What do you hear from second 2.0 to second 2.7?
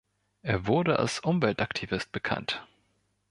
bekannt.